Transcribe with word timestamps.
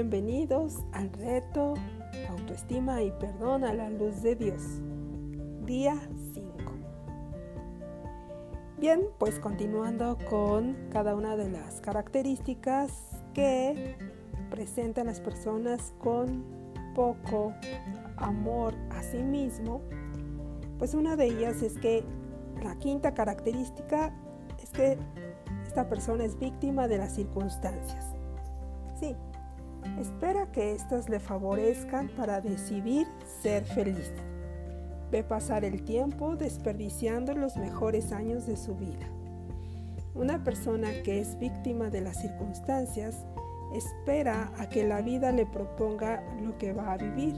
Bienvenidos 0.00 0.84
al 0.92 1.12
reto 1.12 1.74
Autoestima 2.28 3.02
y 3.02 3.10
Perdón 3.10 3.64
a 3.64 3.74
la 3.74 3.90
Luz 3.90 4.22
de 4.22 4.36
Dios. 4.36 4.62
Día 5.66 5.98
5. 6.34 6.72
Bien, 8.78 9.08
pues 9.18 9.40
continuando 9.40 10.16
con 10.30 10.76
cada 10.92 11.16
una 11.16 11.34
de 11.34 11.50
las 11.50 11.80
características 11.80 12.92
que 13.34 13.96
presentan 14.50 15.06
las 15.06 15.20
personas 15.20 15.92
con 15.98 16.44
poco 16.94 17.52
amor 18.18 18.74
a 18.90 19.02
sí 19.02 19.24
mismo, 19.24 19.80
pues 20.78 20.94
una 20.94 21.16
de 21.16 21.26
ellas 21.26 21.60
es 21.60 21.76
que 21.76 22.04
la 22.62 22.76
quinta 22.76 23.14
característica 23.14 24.14
es 24.62 24.70
que 24.70 24.96
esta 25.66 25.88
persona 25.88 26.24
es 26.24 26.38
víctima 26.38 26.86
de 26.86 26.98
las 26.98 27.16
circunstancias. 27.16 28.14
Sí, 29.00 29.16
espera 30.00 30.50
que 30.52 30.72
éstas 30.72 31.08
le 31.08 31.20
favorezcan 31.20 32.08
para 32.08 32.40
decidir 32.40 33.06
ser 33.42 33.64
feliz. 33.64 34.12
Ve 35.10 35.22
pasar 35.22 35.64
el 35.64 35.84
tiempo 35.84 36.36
desperdiciando 36.36 37.34
los 37.34 37.56
mejores 37.56 38.12
años 38.12 38.46
de 38.46 38.56
su 38.56 38.74
vida. 38.74 39.06
Una 40.14 40.42
persona 40.44 40.88
que 41.04 41.20
es 41.20 41.38
víctima 41.38 41.90
de 41.90 42.00
las 42.00 42.20
circunstancias 42.20 43.24
espera 43.74 44.52
a 44.58 44.68
que 44.68 44.86
la 44.86 45.00
vida 45.00 45.32
le 45.32 45.46
proponga 45.46 46.22
lo 46.42 46.58
que 46.58 46.72
va 46.72 46.92
a 46.92 46.96
vivir. 46.96 47.34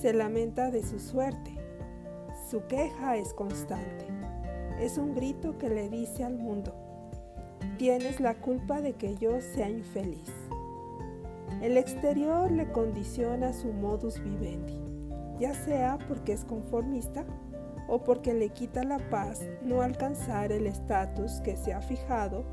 Se 0.00 0.12
lamenta 0.12 0.70
de 0.70 0.82
su 0.82 0.98
suerte. 0.98 1.52
Su 2.50 2.66
queja 2.66 3.16
es 3.16 3.32
constante. 3.34 4.06
Es 4.80 4.98
un 4.98 5.14
grito 5.14 5.56
que 5.58 5.68
le 5.68 5.88
dice 5.88 6.24
al 6.24 6.36
mundo, 6.36 6.74
tienes 7.78 8.20
la 8.20 8.34
culpa 8.34 8.80
de 8.80 8.94
que 8.94 9.16
yo 9.16 9.40
sea 9.40 9.68
infeliz. 9.68 10.32
El 11.64 11.78
exterior 11.78 12.52
le 12.52 12.70
condiciona 12.72 13.54
su 13.54 13.72
modus 13.72 14.22
vivendi, 14.22 14.78
ya 15.40 15.54
sea 15.54 15.96
porque 16.08 16.34
es 16.34 16.44
conformista 16.44 17.24
o 17.88 18.04
porque 18.04 18.34
le 18.34 18.50
quita 18.50 18.84
la 18.84 18.98
paz 19.08 19.40
no 19.62 19.80
alcanzar 19.80 20.52
el 20.52 20.66
estatus 20.66 21.40
que 21.40 21.56
se 21.56 21.72
ha 21.72 21.80
fijado 21.80 22.44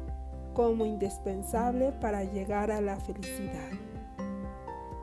como 0.53 0.85
indispensable 0.85 1.91
para 1.99 2.23
llegar 2.23 2.71
a 2.71 2.79
la 2.79 3.01
felicidad. 3.01 3.71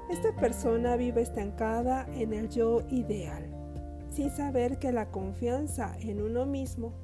Esta 0.09 0.35
persona 0.37 0.97
vive 0.97 1.21
estancada 1.21 2.07
en 2.15 2.33
el 2.33 2.49
yo 2.49 2.81
ideal, 2.89 3.45
sin 4.11 4.31
saber 4.31 4.79
que 4.79 4.91
la 4.91 5.11
confianza 5.11 5.95
en 6.01 6.23
uno 6.23 6.47
mismo, 6.47 6.95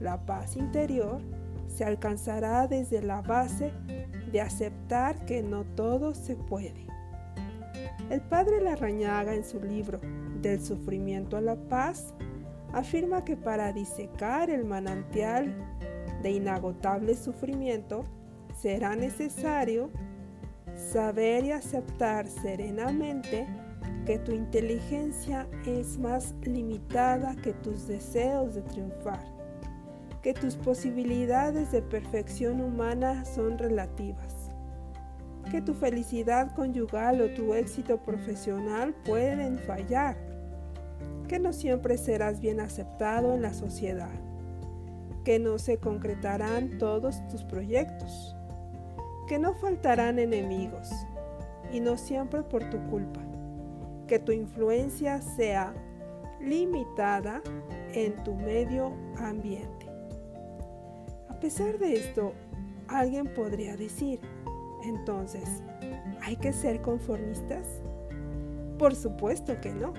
la 0.00 0.24
paz 0.24 0.56
interior, 0.56 1.20
se 1.68 1.84
alcanzará 1.84 2.66
desde 2.66 3.02
la 3.02 3.20
base 3.20 3.74
de 4.32 4.40
aceptar 4.40 5.24
que 5.24 5.42
no 5.42 5.64
todo 5.64 6.14
se 6.14 6.36
puede. 6.36 6.86
El 8.10 8.20
padre 8.20 8.60
Larrañaga 8.60 9.34
en 9.34 9.44
su 9.44 9.60
libro 9.60 10.00
Del 10.40 10.62
sufrimiento 10.62 11.36
a 11.36 11.40
la 11.40 11.56
paz 11.56 12.14
afirma 12.72 13.24
que 13.24 13.36
para 13.36 13.72
disecar 13.72 14.50
el 14.50 14.64
manantial 14.64 15.54
de 16.22 16.30
inagotable 16.30 17.14
sufrimiento 17.14 18.04
será 18.60 18.94
necesario 18.96 19.90
saber 20.74 21.44
y 21.44 21.52
aceptar 21.52 22.28
serenamente 22.28 23.46
que 24.04 24.18
tu 24.18 24.32
inteligencia 24.32 25.48
es 25.66 25.98
más 25.98 26.34
limitada 26.42 27.34
que 27.36 27.52
tus 27.54 27.88
deseos 27.88 28.54
de 28.54 28.62
triunfar 28.62 29.35
que 30.26 30.34
tus 30.34 30.56
posibilidades 30.56 31.70
de 31.70 31.82
perfección 31.82 32.60
humana 32.60 33.24
son 33.24 33.58
relativas, 33.58 34.50
que 35.52 35.62
tu 35.62 35.72
felicidad 35.72 36.52
conyugal 36.56 37.20
o 37.20 37.32
tu 37.32 37.54
éxito 37.54 37.98
profesional 37.98 38.92
pueden 39.04 39.56
fallar, 39.56 40.16
que 41.28 41.38
no 41.38 41.52
siempre 41.52 41.96
serás 41.96 42.40
bien 42.40 42.58
aceptado 42.58 43.34
en 43.34 43.42
la 43.42 43.54
sociedad, 43.54 44.10
que 45.22 45.38
no 45.38 45.60
se 45.60 45.78
concretarán 45.78 46.76
todos 46.78 47.24
tus 47.28 47.44
proyectos, 47.44 48.34
que 49.28 49.38
no 49.38 49.54
faltarán 49.54 50.18
enemigos, 50.18 50.90
y 51.72 51.78
no 51.78 51.96
siempre 51.96 52.42
por 52.42 52.68
tu 52.68 52.84
culpa, 52.88 53.20
que 54.08 54.18
tu 54.18 54.32
influencia 54.32 55.22
sea 55.22 55.72
limitada 56.40 57.42
en 57.94 58.20
tu 58.24 58.34
medio 58.34 58.92
ambiente. 59.18 59.85
A 61.46 61.48
pesar 61.48 61.78
de 61.78 61.94
esto, 61.94 62.32
alguien 62.88 63.32
podría 63.32 63.76
decir, 63.76 64.18
entonces, 64.82 65.62
¿hay 66.20 66.34
que 66.34 66.52
ser 66.52 66.82
conformistas? 66.82 67.82
Por 68.80 68.96
supuesto 68.96 69.54
que 69.60 69.72
no. 69.72 69.92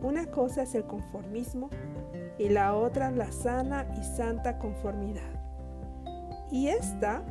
Una 0.00 0.24
cosa 0.30 0.62
es 0.62 0.74
el 0.74 0.84
conformismo 0.84 1.68
y 2.38 2.48
la 2.48 2.74
otra 2.74 3.10
la 3.10 3.30
sana 3.32 3.86
y 4.00 4.02
santa 4.02 4.58
conformidad. 4.58 5.28
Y 6.50 6.68
esta, 6.68 7.22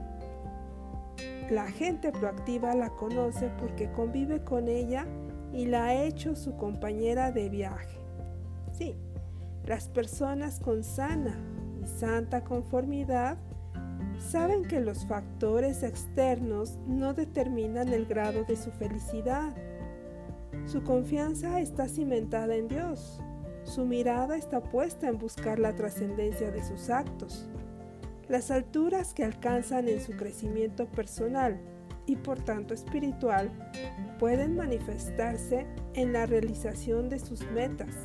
la 1.49 1.71
gente 1.71 2.11
proactiva 2.11 2.75
la 2.75 2.91
conoce 2.91 3.49
porque 3.57 3.91
convive 3.91 4.43
con 4.43 4.67
ella 4.67 5.07
y 5.51 5.65
la 5.65 5.85
ha 5.85 5.95
hecho 5.95 6.35
su 6.35 6.57
compañera 6.57 7.31
de 7.31 7.49
viaje. 7.49 7.97
Sí, 8.71 8.95
las 9.65 9.87
personas 9.87 10.59
con 10.59 10.83
sana 10.83 11.52
santa 11.87 12.43
conformidad 12.43 13.37
saben 14.19 14.63
que 14.63 14.79
los 14.79 15.05
factores 15.05 15.83
externos 15.83 16.77
no 16.87 17.13
determinan 17.13 17.89
el 17.89 18.05
grado 18.05 18.43
de 18.43 18.55
su 18.55 18.71
felicidad. 18.71 19.53
Su 20.65 20.83
confianza 20.83 21.59
está 21.59 21.87
cimentada 21.87 22.55
en 22.55 22.67
Dios. 22.67 23.19
Su 23.63 23.85
mirada 23.85 24.37
está 24.37 24.61
puesta 24.61 25.07
en 25.07 25.17
buscar 25.17 25.59
la 25.59 25.75
trascendencia 25.75 26.51
de 26.51 26.63
sus 26.63 26.89
actos. 26.89 27.49
Las 28.29 28.51
alturas 28.51 29.13
que 29.13 29.23
alcanzan 29.23 29.87
en 29.87 30.01
su 30.01 30.13
crecimiento 30.13 30.85
personal 30.87 31.59
y 32.05 32.15
por 32.15 32.39
tanto 32.39 32.73
espiritual 32.73 33.49
pueden 34.19 34.55
manifestarse 34.55 35.65
en 35.93 36.13
la 36.13 36.25
realización 36.25 37.09
de 37.09 37.19
sus 37.19 37.49
metas, 37.51 37.95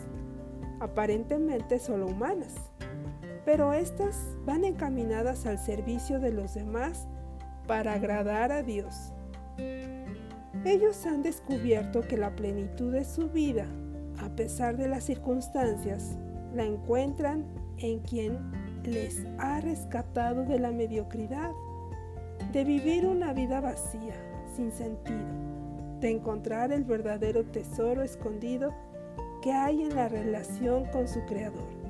aparentemente 0.80 1.78
solo 1.78 2.06
humanas 2.06 2.54
pero 3.44 3.72
estas 3.72 4.16
van 4.44 4.64
encaminadas 4.64 5.46
al 5.46 5.58
servicio 5.58 6.20
de 6.20 6.32
los 6.32 6.54
demás 6.54 7.06
para 7.66 7.94
agradar 7.94 8.52
a 8.52 8.62
Dios. 8.62 9.12
Ellos 10.64 11.06
han 11.06 11.22
descubierto 11.22 12.02
que 12.02 12.16
la 12.16 12.34
plenitud 12.34 12.92
de 12.92 13.04
su 13.04 13.28
vida, 13.28 13.66
a 14.18 14.28
pesar 14.30 14.76
de 14.76 14.88
las 14.88 15.04
circunstancias, 15.04 16.16
la 16.54 16.64
encuentran 16.64 17.44
en 17.78 18.00
quien 18.00 18.38
les 18.82 19.24
ha 19.38 19.60
rescatado 19.60 20.44
de 20.44 20.58
la 20.58 20.72
mediocridad, 20.72 21.52
de 22.52 22.64
vivir 22.64 23.06
una 23.06 23.32
vida 23.32 23.60
vacía, 23.60 24.14
sin 24.56 24.72
sentido, 24.72 25.18
de 26.00 26.10
encontrar 26.10 26.72
el 26.72 26.84
verdadero 26.84 27.44
tesoro 27.44 28.02
escondido 28.02 28.74
que 29.42 29.52
hay 29.52 29.82
en 29.82 29.94
la 29.94 30.08
relación 30.08 30.86
con 30.86 31.06
su 31.06 31.20
Creador. 31.26 31.87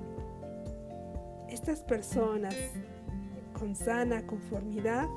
Estas 1.50 1.80
personas 1.80 2.54
con 3.58 3.74
sana 3.74 4.26
conformidad, 4.26 5.08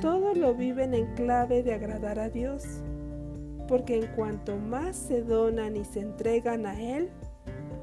todo 0.00 0.34
lo 0.34 0.54
viven 0.54 0.94
en 0.94 1.06
clave 1.14 1.62
de 1.62 1.72
agradar 1.72 2.18
a 2.18 2.28
Dios, 2.28 2.64
porque 3.68 3.96
en 3.96 4.06
cuanto 4.14 4.56
más 4.56 4.96
se 4.96 5.22
donan 5.22 5.76
y 5.76 5.84
se 5.84 6.00
entregan 6.00 6.66
a 6.66 6.80
Él, 6.80 7.10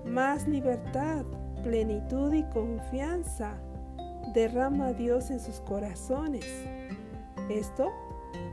más 0.06 0.47
libertad, 0.47 1.25
plenitud 1.63 2.34
y 2.34 2.44
confianza 2.50 3.57
derrama 4.34 4.94
Dios 4.94 5.32
en 5.32 5.40
sus 5.40 5.59
corazones. 5.61 6.46
Esto 7.49 7.91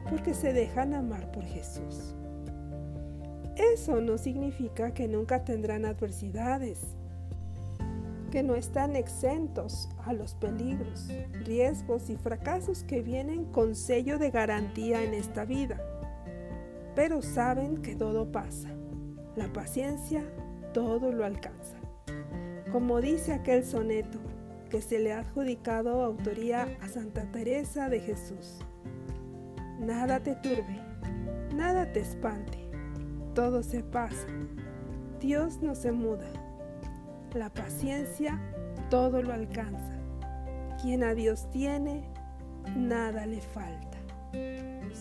porque 0.09 0.35
se 0.35 0.53
dejan 0.53 0.95
amar 0.95 1.31
por 1.33 1.45
Jesús. 1.45 2.15
Eso 3.57 4.01
no 4.01 4.19
significa 4.19 4.93
que 4.95 5.07
nunca 5.07 5.45
tendrán 5.45 5.85
adversidades, 5.85 6.97
que 8.31 8.43
no 8.43 8.55
están 8.55 8.97
exentos 8.97 9.89
a 10.05 10.13
los 10.13 10.35
peligros, 10.35 11.09
riesgos 11.45 12.09
y 12.11 12.17
fracasos 12.17 12.85
que 12.85 13.03
vienen 13.03 13.45
con 13.47 13.75
sello 13.75 14.19
de 14.19 14.31
garantía 14.31 15.03
en 15.03 15.15
esta 15.15 15.45
vida. 15.45 15.81
Pero 16.95 17.23
saben 17.23 17.79
que 17.79 17.97
todo 17.97 18.31
pasa. 18.31 18.71
La 19.37 19.53
paciencia 19.53 20.25
todo 20.73 21.13
lo 21.13 21.25
alcanza. 21.25 21.77
Como 22.73 23.01
dice 23.01 23.33
aquel 23.33 23.65
soneto 23.65 24.19
que 24.71 24.81
se 24.81 25.01
le 25.01 25.13
ha 25.13 25.21
adjudicado 25.21 26.03
autoría 26.05 26.69
a 26.81 26.89
Santa 26.89 27.25
Teresa 27.33 27.89
de 27.89 28.01
Jesús. 28.01 28.61
Nada 29.81 30.21
te 30.21 30.37
turbe, 30.37 30.81
nada 31.55 31.93
te 31.93 32.01
espante, 32.01 32.59
todo 33.35 33.63
se 33.63 33.83
pasa. 33.83 34.29
Dios 35.21 35.61
no 35.63 35.75
se 35.75 35.91
muda 35.91 36.31
la 37.35 37.51
paciencia 37.51 38.41
todo 38.91 39.23
lo 39.23 39.33
alcanza. 39.33 39.95
Quien 40.81 41.05
a 41.05 41.15
Dios 41.15 41.49
tiene, 41.51 42.03
nada 42.77 43.27
le 43.27 43.41
falta. 43.41 43.99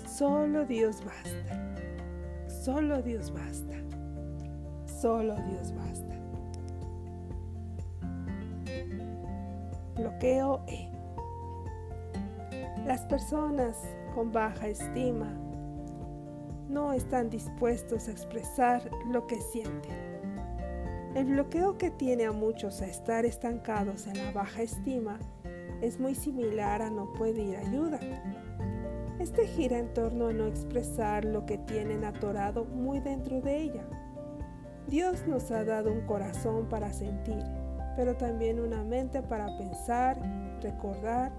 Solo 0.07 0.65
Dios 0.65 1.03
basta. 1.03 2.47
Solo 2.47 3.01
Dios 3.01 3.31
basta. 3.33 3.75
Solo 4.85 5.35
Dios 5.35 5.73
basta. 5.73 6.15
Bloqueo 9.95 10.63
E. 10.67 10.89
Las 12.85 13.05
personas 13.05 13.77
con 14.15 14.31
baja 14.31 14.67
estima 14.67 15.27
no 16.69 16.93
están 16.93 17.29
dispuestos 17.29 18.07
a 18.07 18.11
expresar 18.11 18.89
lo 19.11 19.25
que 19.25 19.41
sienten. 19.41 20.08
El 21.15 21.25
bloqueo 21.25 21.75
que 21.79 21.89
tiene 21.89 22.25
a 22.25 22.31
muchos 22.31 22.83
a 22.83 22.85
estar 22.85 23.25
estancados 23.25 24.05
en 24.05 24.23
la 24.23 24.31
baja 24.31 24.61
estima 24.61 25.17
es 25.81 25.99
muy 25.99 26.13
similar 26.13 26.83
a 26.83 26.91
no 26.91 27.11
pedir 27.13 27.57
ayuda. 27.57 27.99
Este 29.19 29.47
gira 29.47 29.79
en 29.79 29.91
torno 29.93 30.27
a 30.27 30.33
no 30.33 30.45
expresar 30.45 31.25
lo 31.25 31.47
que 31.47 31.57
tienen 31.57 32.03
atorado 32.03 32.63
muy 32.65 32.99
dentro 32.99 33.41
de 33.41 33.57
ella. 33.57 33.83
Dios 34.87 35.25
nos 35.27 35.49
ha 35.49 35.63
dado 35.63 35.91
un 35.91 36.01
corazón 36.01 36.69
para 36.69 36.93
sentir, 36.93 37.43
pero 37.95 38.15
también 38.15 38.59
una 38.59 38.83
mente 38.83 39.23
para 39.23 39.57
pensar, 39.57 40.21
recordar 40.61 41.31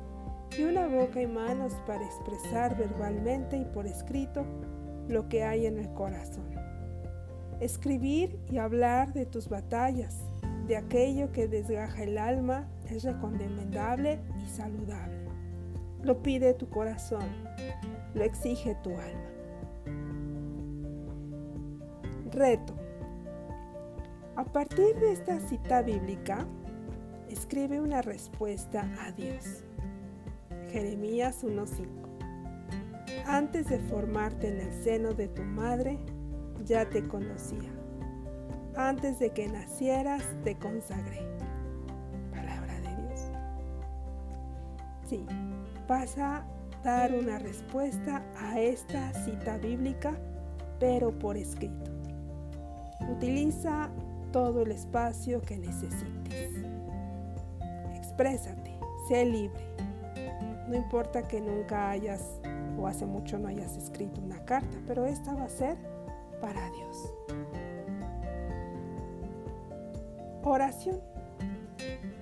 y 0.58 0.64
una 0.64 0.88
boca 0.88 1.22
y 1.22 1.28
manos 1.28 1.74
para 1.86 2.04
expresar 2.04 2.76
verbalmente 2.76 3.56
y 3.56 3.64
por 3.66 3.86
escrito 3.86 4.44
lo 5.06 5.28
que 5.28 5.44
hay 5.44 5.66
en 5.66 5.78
el 5.78 5.92
corazón. 5.94 6.59
Escribir 7.60 8.38
y 8.50 8.56
hablar 8.56 9.12
de 9.12 9.26
tus 9.26 9.50
batallas, 9.50 10.16
de 10.66 10.78
aquello 10.78 11.30
que 11.30 11.46
desgaja 11.46 12.02
el 12.04 12.16
alma, 12.16 12.66
es 12.88 13.04
recomendable 13.04 14.18
y 14.42 14.48
saludable. 14.48 15.20
Lo 16.02 16.22
pide 16.22 16.54
tu 16.54 16.70
corazón, 16.70 17.26
lo 18.14 18.24
exige 18.24 18.76
tu 18.82 18.90
alma. 18.90 19.30
Reto. 22.32 22.74
A 24.36 24.44
partir 24.44 24.94
de 24.96 25.12
esta 25.12 25.38
cita 25.40 25.82
bíblica, 25.82 26.46
escribe 27.28 27.80
una 27.80 28.00
respuesta 28.00 28.88
a 29.00 29.12
Dios. 29.12 29.64
Jeremías 30.70 31.44
1.5. 31.44 31.86
Antes 33.26 33.68
de 33.68 33.78
formarte 33.80 34.48
en 34.48 34.60
el 34.60 34.72
seno 34.82 35.12
de 35.12 35.28
tu 35.28 35.42
madre, 35.42 35.98
ya 36.64 36.88
te 36.88 37.06
conocía. 37.06 37.70
Antes 38.76 39.18
de 39.18 39.30
que 39.30 39.48
nacieras, 39.48 40.22
te 40.44 40.56
consagré. 40.56 41.20
Palabra 42.30 42.74
de 42.80 43.02
Dios. 43.02 43.20
Sí, 45.06 45.26
vas 45.88 46.16
a 46.18 46.44
dar 46.82 47.12
una 47.14 47.38
respuesta 47.38 48.22
a 48.38 48.58
esta 48.60 49.12
cita 49.24 49.58
bíblica, 49.58 50.14
pero 50.78 51.18
por 51.18 51.36
escrito. 51.36 51.90
Utiliza 53.10 53.90
todo 54.32 54.62
el 54.62 54.72
espacio 54.72 55.42
que 55.42 55.58
necesites. 55.58 56.64
Exprésate, 57.94 58.78
sé 59.08 59.24
libre. 59.24 59.60
No 60.68 60.76
importa 60.76 61.26
que 61.26 61.40
nunca 61.40 61.90
hayas 61.90 62.40
o 62.78 62.86
hace 62.86 63.04
mucho 63.04 63.38
no 63.38 63.48
hayas 63.48 63.76
escrito 63.76 64.20
una 64.20 64.44
carta, 64.44 64.78
pero 64.86 65.04
esta 65.04 65.34
va 65.34 65.44
a 65.44 65.48
ser 65.48 65.76
para 66.40 66.70
Dios. 66.70 67.14
Oración. 70.42 71.00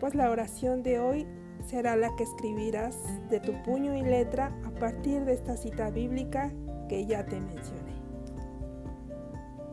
Pues 0.00 0.14
la 0.14 0.30
oración 0.30 0.82
de 0.82 1.00
hoy 1.00 1.26
será 1.66 1.96
la 1.96 2.14
que 2.16 2.24
escribirás 2.24 2.96
de 3.28 3.40
tu 3.40 3.52
puño 3.62 3.96
y 3.96 4.02
letra 4.02 4.52
a 4.64 4.70
partir 4.78 5.24
de 5.24 5.34
esta 5.34 5.56
cita 5.56 5.90
bíblica 5.90 6.52
que 6.88 7.06
ya 7.06 7.24
te 7.26 7.40
mencioné. 7.40 7.94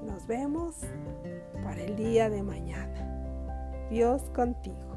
Nos 0.05 0.27
vemos 0.27 0.77
para 1.63 1.81
el 1.81 1.95
día 1.95 2.29
de 2.29 2.43
mañana. 2.43 3.87
Dios 3.89 4.23
contigo. 4.31 4.94